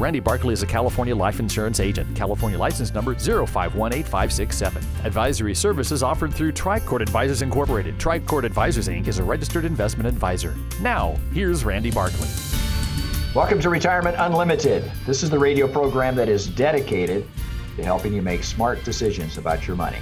[0.00, 2.16] Randy Barkley is a California life insurance agent.
[2.16, 5.04] California license number 0518567.
[5.04, 7.98] Advisory services offered through Tricord Advisors Incorporated.
[7.98, 9.08] Tricord Advisors Inc.
[9.08, 10.56] is a registered investment advisor.
[10.80, 12.28] Now, here's Randy Barkley.
[13.34, 14.90] Welcome to Retirement Unlimited.
[15.04, 17.28] This is the radio program that is dedicated
[17.76, 19.98] to helping you make smart decisions about your money.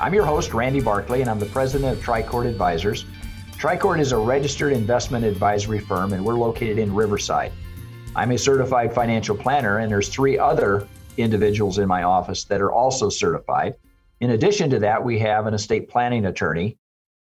[0.00, 3.06] I'm your host, Randy Barkley, and I'm the president of Tricord Advisors.
[3.52, 7.50] Tricord is a registered investment advisory firm, and we're located in Riverside.
[8.18, 12.72] I'm a certified financial planner, and there's three other individuals in my office that are
[12.72, 13.76] also certified.
[14.18, 16.78] In addition to that, we have an estate planning attorney,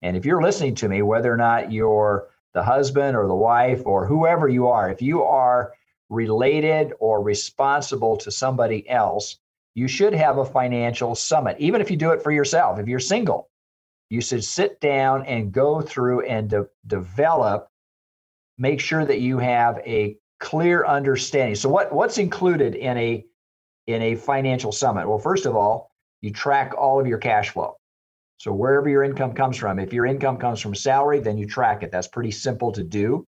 [0.03, 3.83] And if you're listening to me, whether or not you're the husband or the wife
[3.84, 5.75] or whoever you are, if you are
[6.09, 9.39] related or responsible to somebody else,
[9.74, 12.79] you should have a financial summit, even if you do it for yourself.
[12.79, 13.48] If you're single,
[14.08, 17.70] you should sit down and go through and de- develop
[18.61, 21.57] make sure that you have a clear understanding.
[21.57, 23.25] So what what's included in a
[23.89, 25.09] in a financial summit?
[25.09, 25.91] Well, first of all,
[26.21, 27.77] you track all of your cash flow.
[28.37, 31.83] So wherever your income comes from, if your income comes from salary, then you track
[31.83, 31.91] it.
[31.91, 33.27] That's pretty simple to do.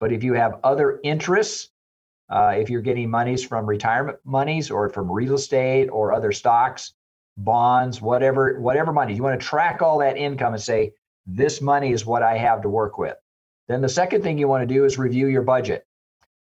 [0.00, 1.70] But if you have other interests,
[2.28, 6.94] uh, if you're getting monies from retirement monies or from real estate or other stocks,
[7.36, 10.92] bonds, whatever, whatever money, you want to track all that income and say,
[11.26, 13.16] this money is what I have to work with.
[13.68, 15.86] Then the second thing you want to do is review your budget.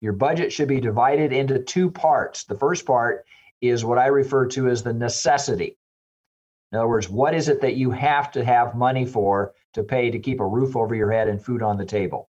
[0.01, 2.43] Your budget should be divided into two parts.
[2.43, 3.25] The first part
[3.61, 5.77] is what I refer to as the necessity.
[6.71, 10.11] In other words, what is it that you have to have money for to pay
[10.11, 12.29] to keep a roof over your head and food on the table?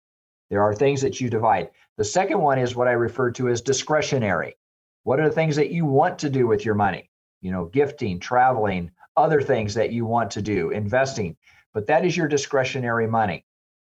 [0.49, 1.69] There are things that you divide.
[1.97, 4.57] The second one is what I refer to as discretionary.
[5.03, 7.09] What are the things that you want to do with your money?
[7.41, 11.37] You know, gifting, traveling, other things that you want to do, investing.
[11.73, 13.45] But that is your discretionary money.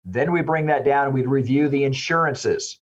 [0.09, 2.79] Then we bring that down and we review the insurances.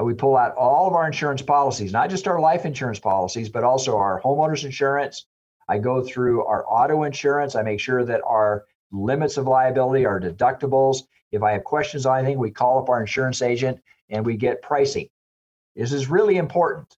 [0.00, 3.50] Uh, we pull out all of our insurance policies, not just our life insurance policies,
[3.50, 5.26] but also our homeowners insurance.
[5.68, 7.54] I go through our auto insurance.
[7.54, 11.02] I make sure that our limits of liability, our deductibles.
[11.30, 13.78] If I have questions on anything, we call up our insurance agent
[14.08, 15.08] and we get pricing.
[15.76, 16.96] This is really important.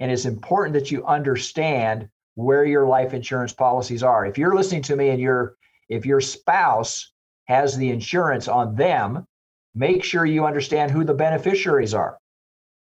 [0.00, 4.26] And it's important that you understand where your life insurance policies are.
[4.26, 5.54] If you're listening to me and your
[5.88, 7.12] if your spouse
[7.44, 9.26] has the insurance on them,
[9.74, 12.18] make sure you understand who the beneficiaries are.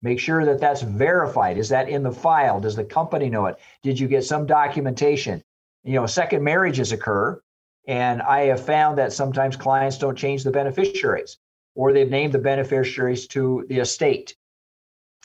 [0.01, 1.57] Make sure that that's verified.
[1.57, 2.59] Is that in the file?
[2.59, 3.57] Does the company know it?
[3.81, 5.43] Did you get some documentation?
[5.83, 7.41] You know, second marriages occur,
[7.87, 11.37] and I have found that sometimes clients don't change the beneficiaries,
[11.75, 14.35] or they've named the beneficiaries to the estate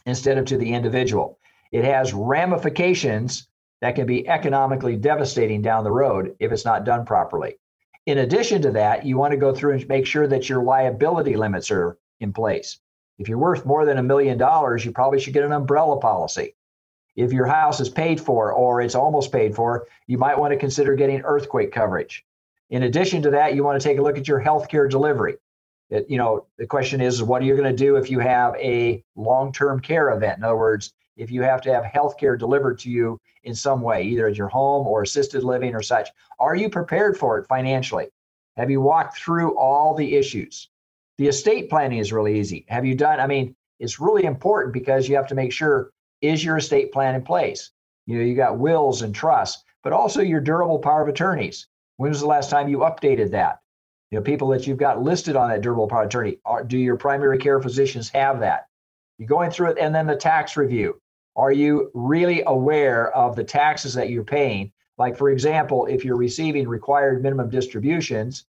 [0.06, 1.38] instead of to the individual.
[1.70, 3.49] It has ramifications
[3.81, 7.56] that can be economically devastating down the road if it's not done properly.
[8.06, 11.37] In addition to that, you want to go through and make sure that your liability
[11.37, 12.78] limits are in place.
[13.19, 16.56] If you're worth more than a million dollars, you probably should get an umbrella policy.
[17.14, 20.58] If your house is paid for or it's almost paid for, you might want to
[20.58, 22.25] consider getting earthquake coverage.
[22.70, 25.37] In addition to that, you want to take a look at your healthcare delivery.
[25.90, 28.56] It, you know, the question is, what are you going to do if you have
[28.56, 30.38] a long-term care event?
[30.38, 33.80] In other words, if you have to have health care delivered to you in some
[33.80, 36.10] way, either at your home or assisted living or such.
[36.38, 38.08] Are you prepared for it financially?
[38.56, 40.68] Have you walked through all the issues?
[41.18, 42.64] The estate planning is really easy.
[42.68, 43.20] Have you done?
[43.20, 45.90] I mean, it's really important because you have to make sure
[46.20, 47.70] is your estate plan in place?
[48.06, 51.66] You know, you got wills and trusts, but also your durable power of attorneys.
[51.96, 53.60] When was the last time you updated that?
[54.10, 56.96] You know, people that you've got listed on that durable power attorney, are, do your
[56.96, 58.66] primary care physicians have that?
[59.18, 61.00] You're going through it, and then the tax review.
[61.37, 64.73] Are you really aware of the taxes that you're paying?
[64.99, 68.44] Like, for example, if you're receiving required minimum distributions,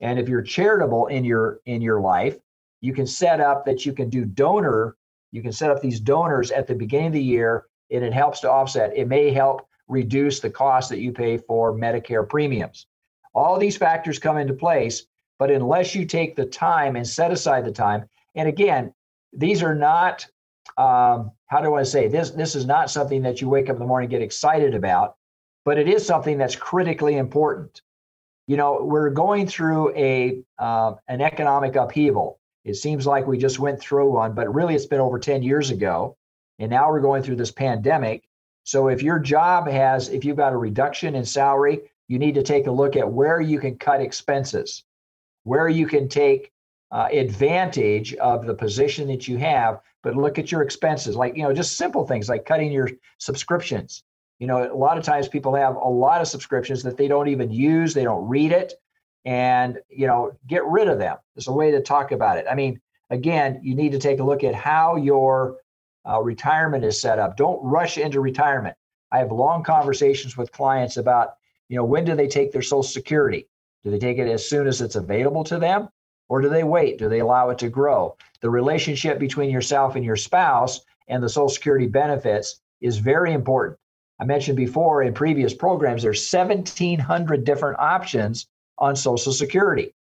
[0.00, 2.38] and if you're charitable in your in your life,
[2.80, 4.96] you can set up that you can do donor.
[5.32, 8.40] You can set up these donors at the beginning of the year, and it helps
[8.40, 8.96] to offset.
[8.96, 12.86] It may help reduce the cost that you pay for Medicare premiums.
[13.34, 15.06] All these factors come into place,
[15.38, 18.94] but unless you take the time and set aside the time, and again,
[19.32, 20.26] these are not
[20.76, 22.30] um, how do I say this?
[22.30, 25.16] This is not something that you wake up in the morning get excited about,
[25.64, 27.82] but it is something that's critically important.
[28.46, 32.38] You know, we're going through a uh, an economic upheaval.
[32.64, 35.70] It seems like we just went through one, but really it's been over 10 years
[35.70, 36.16] ago.
[36.58, 38.24] And now we're going through this pandemic.
[38.64, 42.42] So if your job has, if you've got a reduction in salary, you need to
[42.42, 44.84] take a look at where you can cut expenses,
[45.44, 46.52] where you can take
[46.90, 51.42] uh, advantage of the position that you have, but look at your expenses, like, you
[51.42, 52.88] know, just simple things like cutting your
[53.18, 54.04] subscriptions.
[54.38, 57.28] You know, a lot of times people have a lot of subscriptions that they don't
[57.28, 58.72] even use, they don't read it,
[59.26, 61.18] and, you know, get rid of them.
[61.34, 62.46] There's a way to talk about it.
[62.50, 65.58] I mean, again, you need to take a look at how your
[66.08, 67.36] uh, retirement is set up.
[67.36, 68.78] Don't rush into retirement.
[69.12, 71.34] I have long conversations with clients about,
[71.68, 73.46] you know, when do they take their Social Security?
[73.84, 75.90] Do they take it as soon as it's available to them?
[76.28, 76.98] Or do they wait?
[76.98, 78.16] Do they allow it to grow?
[78.40, 83.78] The relationship between yourself and your spouse and the Social Security benefits is very important.
[84.20, 88.46] I mentioned before in previous programs, there's 1,700 different options
[88.78, 89.94] on Social Security.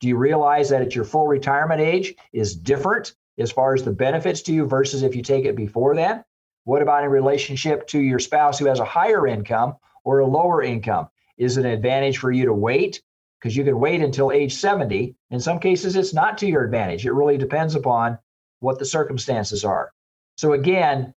[0.00, 3.92] Do you realize that at your full retirement age is different as far as the
[3.92, 6.24] benefits to you versus if you take it before then?
[6.64, 10.62] What about in relationship to your spouse who has a higher income or a lower
[10.62, 11.08] income?
[11.36, 13.02] Is it an advantage for you to wait?
[13.44, 15.14] Because you can wait until age 70.
[15.30, 17.04] In some cases, it's not to your advantage.
[17.04, 18.18] It really depends upon
[18.60, 19.92] what the circumstances are.
[20.38, 21.12] So, again,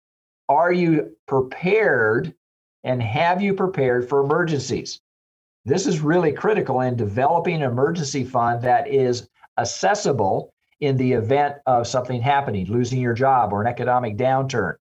[0.49, 2.33] are you prepared
[2.83, 4.99] and have you prepared for emergencies?
[5.65, 9.29] This is really critical in developing an emergency fund that is
[9.59, 14.77] accessible in the event of something happening, losing your job or an economic downturn.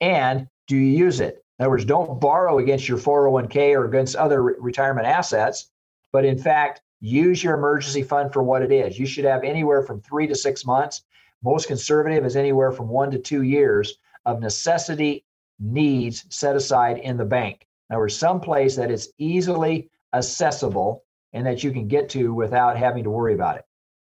[0.00, 1.44] And do you use it?
[1.60, 5.70] In other words, don't borrow against your 401k or against other re- retirement assets,
[6.12, 8.98] but in fact, use your emergency fund for what it is.
[8.98, 11.02] You should have anywhere from three to six months.
[11.42, 15.24] Most conservative is anywhere from one to two years of necessity
[15.58, 17.66] needs set aside in the bank.
[17.88, 22.34] In other words, some place that is easily accessible and that you can get to
[22.34, 23.64] without having to worry about it.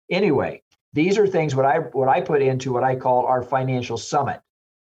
[0.10, 0.62] Anyway,
[0.94, 4.42] these are things what I what I put into what I call our financial summit.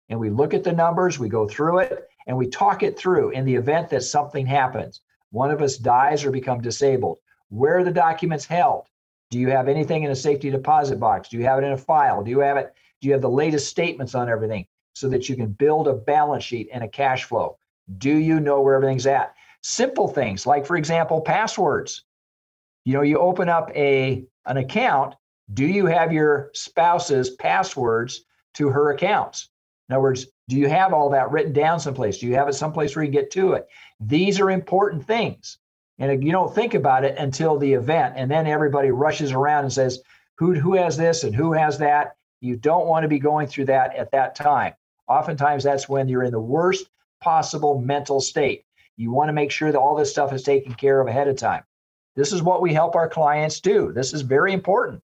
[0.08, 3.30] And we look at the numbers, we go through it, and we talk it through
[3.30, 5.00] in the event that something happens.
[5.30, 7.18] One of us dies or become disabled.
[7.48, 8.86] Where are the documents held?
[9.30, 11.28] Do you have anything in a safety deposit box?
[11.28, 12.22] Do you have it in a file?
[12.22, 12.74] Do you have it?
[13.00, 16.44] Do you have the latest statements on everything so that you can build a balance
[16.44, 17.58] sheet and a cash flow?
[17.98, 19.34] Do you know where everything's at?
[19.62, 22.04] Simple things like, for example, passwords.
[22.84, 25.16] You know, you open up a an account.
[25.52, 28.24] Do you have your spouse's passwords
[28.54, 29.50] to her accounts?
[29.88, 32.18] In other words, do you have all that written down someplace?
[32.18, 33.68] Do you have it someplace where you can get to it?
[34.00, 35.58] These are important things.
[35.98, 38.14] And you don't think about it until the event.
[38.16, 40.02] And then everybody rushes around and says,
[40.36, 42.16] who, who has this and who has that?
[42.40, 44.74] You don't want to be going through that at that time.
[45.08, 48.64] Oftentimes, that's when you're in the worst possible mental state.
[48.96, 51.36] You want to make sure that all this stuff is taken care of ahead of
[51.36, 51.64] time.
[52.14, 53.92] This is what we help our clients do.
[53.92, 55.02] This is very important.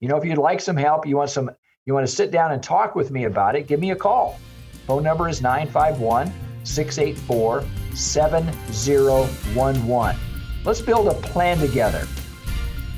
[0.00, 1.50] You know, if you'd like some help, you want some
[1.86, 4.38] you want to sit down and talk with me about it, give me a call.
[4.86, 6.32] Phone number is 951
[6.64, 7.64] 684
[7.94, 10.16] 7011.
[10.64, 12.06] Let's build a plan together.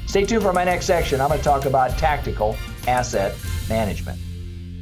[0.06, 1.20] Stay tuned for my next section.
[1.20, 3.34] I'm going to talk about tactical asset
[3.68, 4.20] management.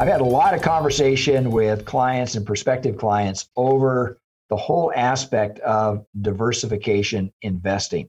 [0.00, 5.60] I've had a lot of conversation with clients and prospective clients over the whole aspect
[5.60, 8.08] of diversification investing.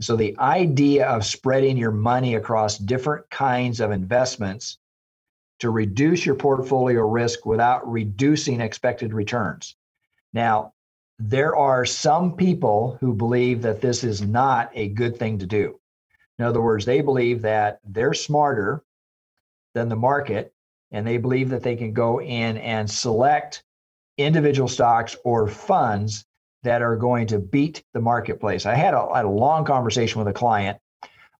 [0.00, 4.78] So, the idea of spreading your money across different kinds of investments
[5.58, 9.74] to reduce your portfolio risk without reducing expected returns.
[10.32, 10.74] Now,
[11.18, 15.80] there are some people who believe that this is not a good thing to do.
[16.38, 18.84] In other words, they believe that they're smarter
[19.74, 20.53] than the market
[20.94, 23.62] and they believe that they can go in and select
[24.16, 26.24] individual stocks or funds
[26.62, 28.64] that are going to beat the marketplace.
[28.64, 30.78] I had had a long conversation with a client.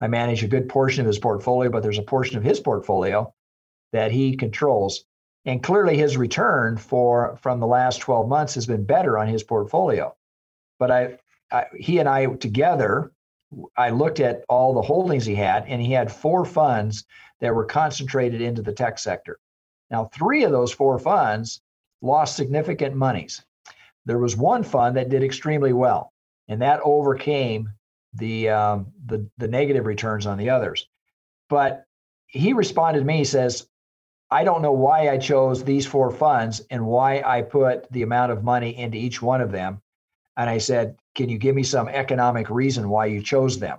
[0.00, 3.32] I manage a good portion of his portfolio, but there's a portion of his portfolio
[3.92, 5.04] that he controls
[5.44, 9.42] and clearly his return for from the last 12 months has been better on his
[9.42, 10.14] portfolio
[10.78, 11.18] but I,
[11.50, 13.12] I, he and i together
[13.76, 17.04] i looked at all the holdings he had and he had four funds
[17.40, 19.38] that were concentrated into the tech sector
[19.90, 21.60] now three of those four funds
[22.02, 23.44] lost significant monies
[24.06, 26.12] there was one fund that did extremely well
[26.48, 27.68] and that overcame
[28.14, 30.88] the um, the, the negative returns on the others
[31.48, 31.84] but
[32.26, 33.66] he responded to me he says
[34.34, 38.32] I don't know why I chose these four funds and why I put the amount
[38.32, 39.80] of money into each one of them.
[40.36, 43.78] And I said, Can you give me some economic reason why you chose them?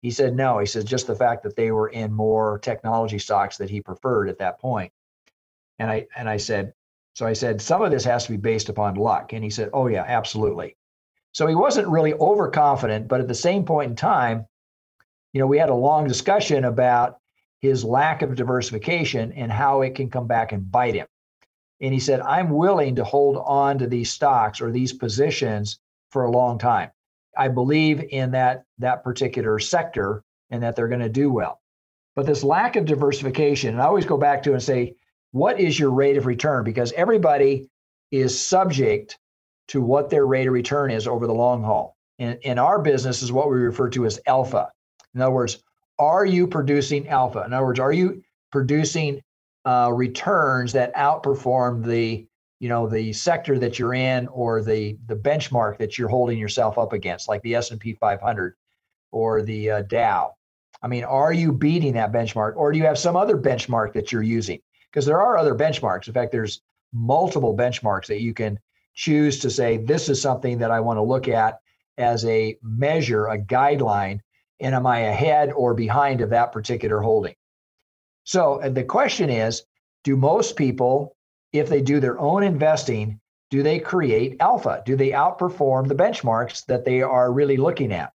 [0.00, 0.58] He said, No.
[0.58, 4.30] He said, just the fact that they were in more technology stocks that he preferred
[4.30, 4.90] at that point.
[5.78, 6.72] And I and I said,
[7.14, 9.32] so I said, some of this has to be based upon luck.
[9.32, 10.76] And he said, Oh yeah, absolutely.
[11.32, 14.46] So he wasn't really overconfident, but at the same point in time,
[15.32, 17.18] you know, we had a long discussion about
[17.60, 21.06] his lack of diversification and how it can come back and bite him.
[21.80, 25.78] And he said, I'm willing to hold on to these stocks or these positions
[26.10, 26.90] for a long time.
[27.36, 31.60] I believe in that, that particular sector and that they're going to do well.
[32.14, 34.94] But this lack of diversification, and I always go back to and say,
[35.34, 36.62] what is your rate of return?
[36.62, 37.68] Because everybody
[38.12, 39.18] is subject
[39.66, 41.96] to what their rate of return is over the long haul.
[42.20, 44.70] In, in our business is what we refer to as alpha.
[45.12, 45.60] In other words,
[45.98, 47.42] are you producing alpha?
[47.44, 48.22] In other words, are you
[48.52, 49.20] producing
[49.64, 52.24] uh, returns that outperform the
[52.60, 56.78] you know the sector that you're in or the the benchmark that you're holding yourself
[56.78, 58.54] up against, like the S&P 500
[59.10, 60.36] or the uh, Dow?
[60.80, 64.12] I mean, are you beating that benchmark, or do you have some other benchmark that
[64.12, 64.60] you're using?
[64.94, 66.06] Because there are other benchmarks.
[66.06, 66.60] In fact, there's
[66.92, 68.60] multiple benchmarks that you can
[68.94, 71.58] choose to say this is something that I want to look at
[71.98, 74.20] as a measure, a guideline
[74.60, 77.34] and am I ahead or behind of that particular holding?
[78.22, 79.64] So the question is
[80.04, 81.16] do most people,
[81.52, 83.20] if they do their own investing,
[83.50, 84.80] do they create alpha?
[84.86, 88.12] Do they outperform the benchmarks that they are really looking at?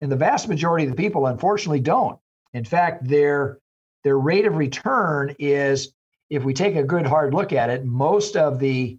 [0.00, 2.18] And the vast majority of the people, unfortunately, don't.
[2.54, 3.58] In fact, their
[4.04, 5.92] their rate of return is,
[6.32, 8.96] if we take a good hard look at it, most of the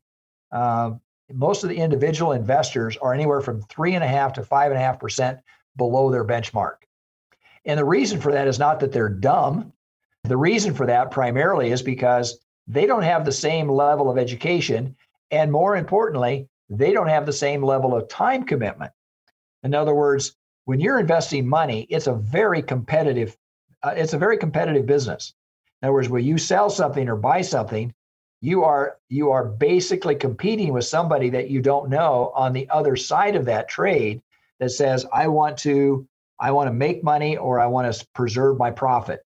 [0.51, 0.91] uh,
[1.31, 4.79] most of the individual investors are anywhere from three and a half to five and
[4.79, 5.39] a half percent
[5.75, 6.75] below their benchmark.
[7.65, 9.73] And the reason for that is not that they're dumb.
[10.25, 12.37] The reason for that primarily is because
[12.67, 14.95] they don't have the same level of education.
[15.31, 18.91] And more importantly, they don't have the same level of time commitment.
[19.63, 20.35] In other words,
[20.65, 23.35] when you're investing money, it's a very competitive,
[23.81, 25.33] uh, it's a very competitive business.
[25.83, 27.93] In other words, when you sell something or buy something,
[28.39, 32.95] you are you are basically competing with somebody that you don't know on the other
[32.95, 34.21] side of that trade
[34.59, 36.07] that says, I want to
[36.39, 39.25] I want to make money or I want to preserve my profit.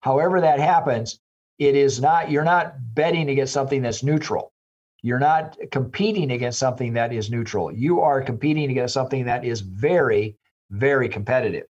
[0.00, 1.20] However that happens,
[1.58, 4.52] it is not you're not betting against something that's neutral.
[5.02, 7.70] You're not competing against something that is neutral.
[7.70, 10.36] You are competing against something that is very
[10.70, 11.66] very competitive.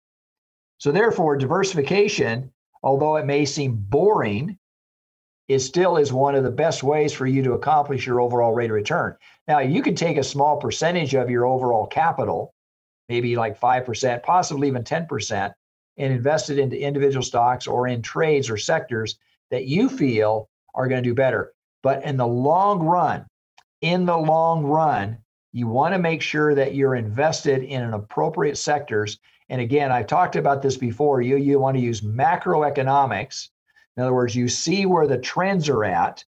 [0.80, 2.53] So therefore diversification,
[2.84, 4.58] although it may seem boring,
[5.48, 8.70] it still is one of the best ways for you to accomplish your overall rate
[8.70, 9.16] of return.
[9.48, 12.54] Now, you can take a small percentage of your overall capital
[13.10, 15.54] maybe like 5%, possibly even 10%,
[15.98, 19.18] and invest it into individual stocks or in trades or sectors
[19.52, 21.54] that you feel are going to do better.
[21.84, 23.26] But in the long run,
[23.82, 25.18] in the long run,
[25.52, 29.20] you want to make sure that you're invested in an appropriate sectors.
[29.54, 31.22] And again, I've talked about this before.
[31.22, 33.50] You, you want to use macroeconomics.
[33.96, 36.26] In other words, you see where the trends are at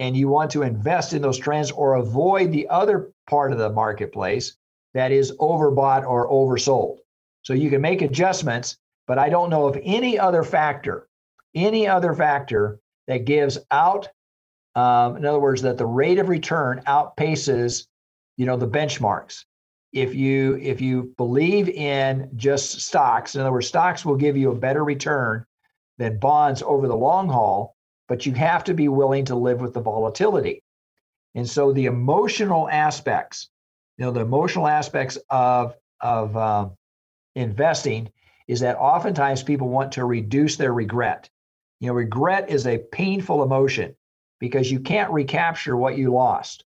[0.00, 3.70] and you want to invest in those trends or avoid the other part of the
[3.70, 4.56] marketplace
[4.94, 6.96] that is overbought or oversold.
[7.42, 11.06] So you can make adjustments, but I don't know of any other factor,
[11.54, 14.08] any other factor that gives out,
[14.74, 17.86] um, in other words, that the rate of return outpaces,
[18.36, 19.44] you know, the benchmarks.
[19.96, 24.50] If you if you believe in just stocks, in other words, stocks will give you
[24.50, 25.46] a better return
[25.96, 27.74] than bonds over the long haul,
[28.06, 30.62] but you have to be willing to live with the volatility.
[31.34, 33.48] And so the emotional aspects,
[33.96, 36.68] you know, the emotional aspects of of uh,
[37.34, 38.10] investing
[38.48, 41.30] is that oftentimes people want to reduce their regret.
[41.80, 43.96] You know, regret is a painful emotion
[44.40, 46.66] because you can't recapture what you lost.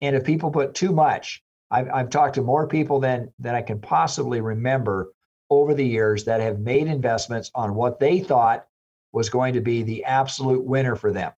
[0.00, 3.62] And if people put too much, I've, I've talked to more people than than I
[3.62, 5.12] can possibly remember
[5.50, 8.66] over the years that have made investments on what they thought
[9.12, 11.32] was going to be the absolute winner for them,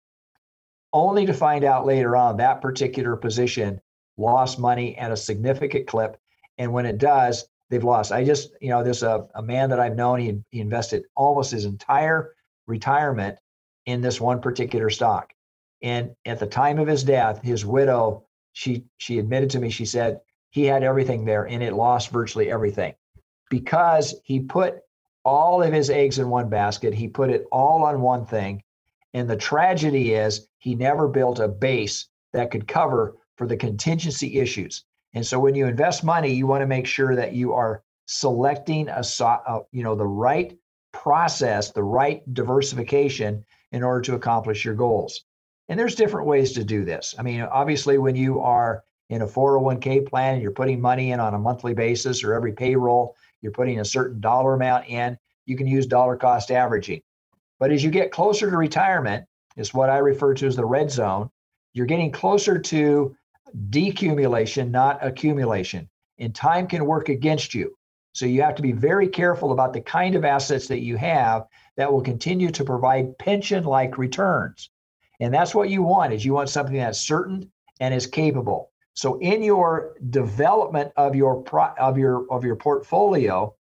[0.93, 3.81] only to find out later on that particular position
[4.17, 6.17] lost money at a significant clip.
[6.59, 8.13] And when it does, they've lost.
[8.13, 11.53] I just, you know, there's a, a man that I've known, he, he invested almost
[11.53, 12.35] his entire
[12.67, 13.39] retirement
[13.87, 15.33] in this one particular stock.
[15.83, 19.85] And at the time of his death, his widow, she she admitted to me, she
[19.85, 22.95] said he had everything there and it lost virtually everything
[23.51, 24.81] because he put
[25.25, 26.95] all of his eggs in one basket.
[26.95, 28.63] He put it all on one thing.
[29.13, 34.39] And the tragedy is he never built a base that could cover for the contingency
[34.39, 34.85] issues.
[35.15, 38.89] And so when you invest money, you want to make sure that you are selecting
[38.89, 40.57] a, a you know the right
[40.93, 45.25] process, the right diversification in order to accomplish your goals.
[45.71, 47.15] And there's different ways to do this.
[47.17, 51.21] I mean, obviously when you are in a 401k plan and you're putting money in
[51.21, 55.57] on a monthly basis or every payroll, you're putting a certain dollar amount in, you
[55.57, 57.01] can use dollar cost averaging.
[57.61, 59.25] But as you get closer to retirement,
[59.57, 61.31] is what I refer to as the red zone,
[61.73, 63.17] you're getting closer to
[63.69, 65.89] decumulation, not accumulation.
[66.19, 67.77] And time can work against you.
[68.13, 71.47] So you have to be very careful about the kind of assets that you have
[71.77, 74.69] that will continue to provide pension-like returns.
[75.21, 78.71] And that's what you want is you want something that's certain and is capable.
[78.95, 83.55] So in your development of your pro, of your of your portfolio,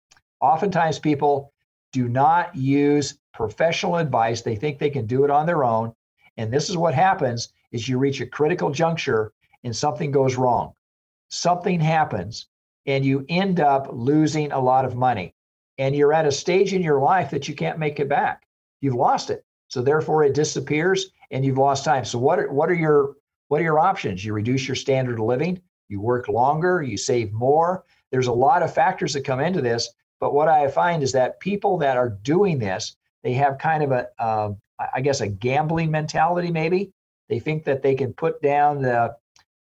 [0.40, 1.52] oftentimes people
[1.92, 4.42] do not use professional advice.
[4.42, 5.94] They think they can do it on their own.
[6.36, 9.32] And this is what happens is you reach a critical juncture
[9.64, 10.72] and something goes wrong.
[11.28, 12.46] Something happens
[12.86, 15.34] and you end up losing a lot of money.
[15.78, 18.46] And you're at a stage in your life that you can't make it back.
[18.80, 19.44] You've lost it.
[19.68, 22.04] So therefore it disappears and you've lost time.
[22.04, 23.14] So what are, what are your
[23.48, 24.24] what are your options?
[24.24, 27.84] You reduce your standard of living, you work longer, you save more.
[28.10, 29.88] There's a lot of factors that come into this,
[30.20, 33.92] but what I find is that people that are doing this, they have kind of
[33.92, 34.52] a, uh,
[34.94, 36.50] I guess, a gambling mentality.
[36.50, 36.92] Maybe
[37.28, 39.14] they think that they can put down the,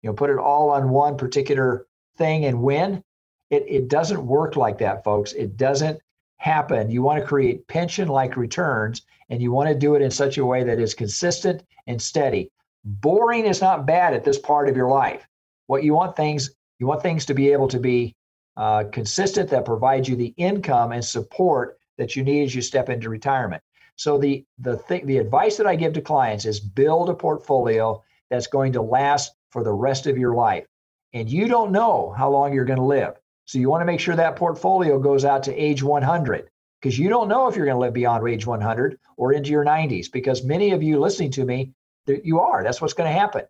[0.03, 3.03] you know, put it all on one particular thing and win.
[3.51, 5.33] It it doesn't work like that, folks.
[5.33, 6.01] It doesn't
[6.39, 6.91] happen.
[6.91, 10.45] You want to create pension-like returns, and you want to do it in such a
[10.45, 12.51] way that is consistent and steady.
[12.85, 15.27] Boring is not bad at this part of your life.
[15.67, 18.15] What you want things you want things to be able to be
[18.57, 22.89] uh, consistent that provides you the income and support that you need as you step
[22.89, 23.63] into retirement.
[23.97, 28.03] So the the thing the advice that I give to clients is build a portfolio
[28.29, 30.67] that's going to last for the rest of your life.
[31.13, 33.15] And you don't know how long you're going to live.
[33.47, 36.49] So you want to make sure that portfolio goes out to age 100
[36.81, 39.65] because you don't know if you're going to live beyond age 100 or into your
[39.65, 41.73] 90s because many of you listening to me
[42.07, 42.63] you are.
[42.63, 43.43] That's what's going to happen.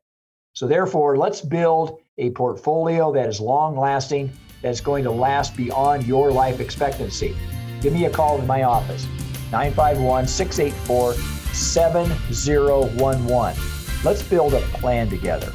[0.52, 6.06] So therefore, let's build a portfolio that is long lasting, that's going to last beyond
[6.06, 7.36] your life expectancy.
[7.80, 9.04] Give me a call in my office,
[9.50, 11.14] 951 684
[11.52, 13.62] 7011.
[14.04, 15.52] Let's build a plan together.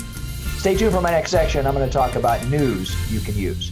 [0.57, 1.65] Stay tuned for my next section.
[1.65, 3.71] I'm going to talk about news you can use.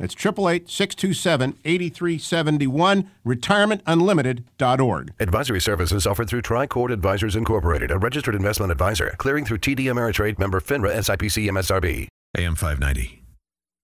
[0.00, 5.12] That's 888 627 8371, retirementunlimited.org.
[5.20, 10.38] Advisory services offered through Tricord Advisors Incorporated, a registered investment advisor, clearing through TD Ameritrade
[10.38, 12.08] member FINRA SIPC MSRB.
[12.38, 13.22] AM 590.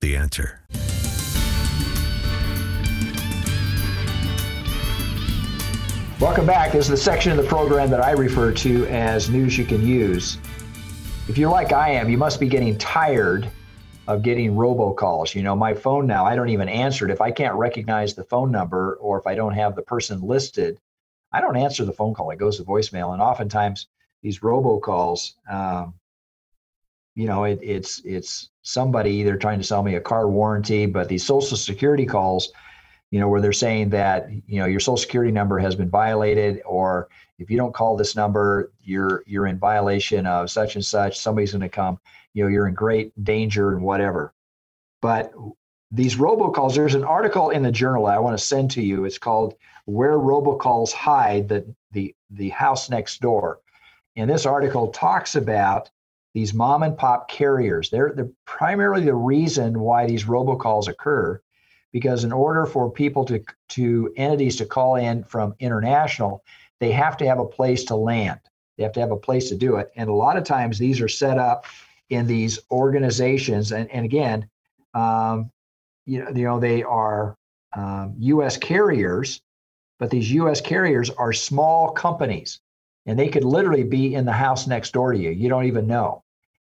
[0.00, 0.62] The answer.
[6.18, 6.72] Welcome back.
[6.72, 9.86] This is the section of the program that I refer to as news you can
[9.86, 10.38] use.
[11.28, 13.50] If you're like I am, you must be getting tired
[14.08, 15.34] of getting robocalls.
[15.34, 17.12] You know, my phone now, I don't even answer it.
[17.12, 20.78] If I can't recognize the phone number or if I don't have the person listed,
[21.32, 22.30] I don't answer the phone call.
[22.30, 23.12] It goes to voicemail.
[23.12, 23.88] And oftentimes
[24.22, 25.94] these robocalls, um,
[27.14, 31.08] you know, it, it's it's somebody either trying to sell me a car warranty, but
[31.08, 32.52] these social security calls,
[33.10, 36.60] you know, where they're saying that, you know, your social security number has been violated
[36.66, 41.18] or if you don't call this number, you're you're in violation of such and such.
[41.18, 41.98] Somebody's going to come.
[42.36, 44.34] You know, you're in great danger and whatever.
[45.00, 45.32] But
[45.90, 49.06] these robocalls, there's an article in the journal I want to send to you.
[49.06, 49.54] It's called
[49.86, 53.60] "Where Robocalls Hide the the the House Next Door,"
[54.16, 55.90] and this article talks about
[56.34, 57.88] these mom and pop carriers.
[57.88, 61.40] They're, they're primarily the reason why these robocalls occur,
[61.90, 66.44] because in order for people to to entities to call in from international,
[66.80, 68.40] they have to have a place to land.
[68.76, 69.90] They have to have a place to do it.
[69.96, 71.64] And a lot of times these are set up
[72.10, 73.72] in these organizations.
[73.72, 74.48] And, and again,
[74.94, 75.50] um,
[76.04, 77.36] you, know, you know, they are
[77.74, 79.40] um, US carriers,
[79.98, 82.60] but these US carriers are small companies
[83.06, 85.30] and they could literally be in the house next door to you.
[85.30, 86.22] You don't even know.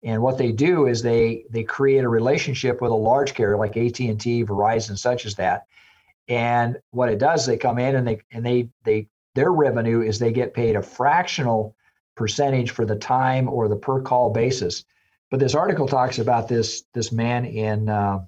[0.03, 3.77] And what they do is they they create a relationship with a large carrier like
[3.77, 5.67] AT&T, Verizon, such as that.
[6.29, 10.19] And what it does, they come in and they and they they their revenue is
[10.19, 11.77] they get paid a fractional
[12.17, 14.85] percentage for the time or the per call basis.
[15.31, 18.21] But this article talks about this this man in uh,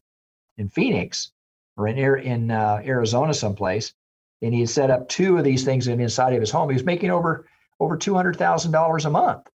[0.58, 1.32] in Phoenix
[1.76, 3.92] or in in uh, Arizona someplace,
[4.40, 6.68] and he had set up two of these things inside of his home.
[6.70, 7.46] He was making over
[7.80, 9.48] over two hundred thousand dollars a month,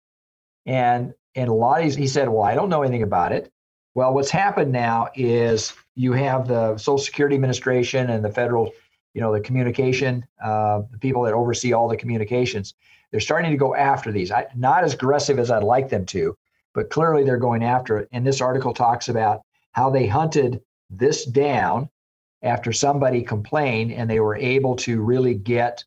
[0.66, 3.52] and and a lot of these, he said, well, I don't know anything about it.
[3.94, 8.74] Well, what's happened now is you have the Social Security Administration and the federal
[9.18, 12.76] you know the communication uh, the people that oversee all the communications
[13.10, 16.38] they're starting to go after these I, not as aggressive as i'd like them to
[16.78, 18.08] but clearly they're going after it.
[18.12, 20.62] And this article talks about how they hunted
[20.92, 21.90] this down
[22.44, 25.84] after somebody complained and they were able to really get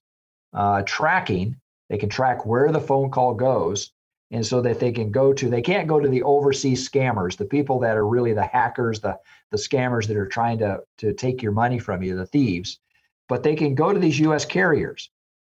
[0.53, 1.55] uh, tracking.
[1.90, 3.92] They can track where the phone call goes.
[4.33, 7.44] And so that they can go to they can't go to the overseas scammers the
[7.44, 9.18] people that are really the hackers the
[9.50, 12.81] the scammers that are trying to to take your money from you the thieves.
[13.29, 15.09] But they can go to these US carriers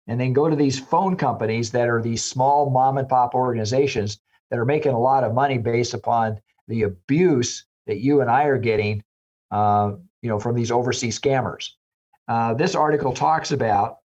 [0.09, 4.19] and then go to these phone companies that are these small mom and pop organizations
[4.51, 8.45] that are making a lot of money based upon the abuse that you and I
[8.45, 9.03] are getting,
[9.51, 11.71] uh, you know, from these overseas scammers.
[12.29, 13.99] Uh, this article talks about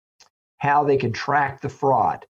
[0.58, 2.26] how they can track the fraud,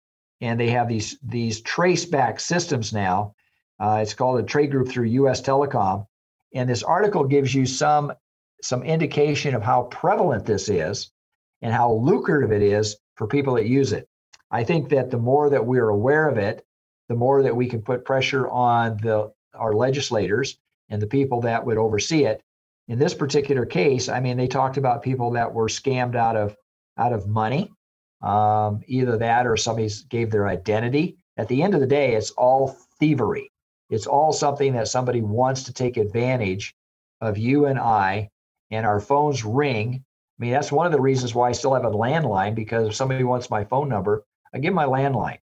[0.42, 3.34] and they have these these traceback systems now.
[3.80, 5.42] Uh, it's called a trade group through U.S.
[5.42, 6.06] Telecom,
[6.54, 8.14] and this article gives you some
[8.62, 11.12] some indication of how prevalent this is
[11.62, 14.08] and how lucrative it is for people that use it.
[14.52, 16.66] I think that the more that we're aware of it,
[17.10, 20.58] the more that we can put pressure on the our legislators
[20.90, 22.42] and the people that would oversee it.
[22.88, 26.56] In this particular case, I mean, they talked about people that were scammed out of
[26.98, 27.72] out of money,
[28.22, 31.18] um, either that or somebody gave their identity.
[31.38, 33.52] At the end of the day, it's all thievery.
[33.90, 36.76] It's all something that somebody wants to take advantage
[37.22, 38.30] of you and I,
[38.72, 40.04] and our phones ring
[40.40, 42.96] I mean, that's one of the reasons why I still have a landline because if
[42.96, 45.40] somebody wants my phone number, I give my landline.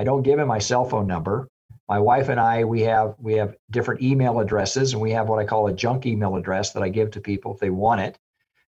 [0.00, 1.46] I don't give him my cell phone number.
[1.86, 5.38] My wife and I, we have we have different email addresses, and we have what
[5.38, 8.18] I call a junk email address that I give to people if they want it,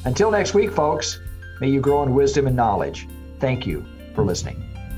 [0.04, 1.20] Until next week, folks,
[1.60, 3.06] may you grow in wisdom and knowledge.
[3.38, 4.65] Thank you for listening.